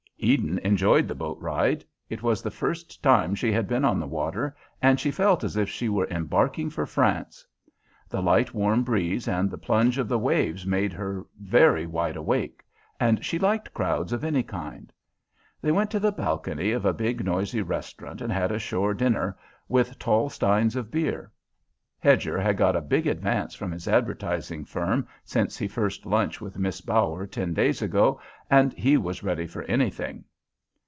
[0.23, 1.83] Eden enjoyed the boat ride.
[2.07, 5.57] It was the first time she had been on the water, and she felt as
[5.57, 7.43] if she were embarking for France.
[8.07, 12.61] The light warm breeze and the plunge of the waves made her very wide awake,
[12.99, 14.93] and she liked crowds of any kind.
[15.59, 19.35] They went to the balcony of a big, noisy restaurant and had a shore dinner,
[19.67, 21.31] with tall steins of beer.
[21.99, 26.57] Hedger had got a big advance from his advertising firm since he first lunched with
[26.57, 30.23] Miss Bower ten days ago, and he was ready for anything.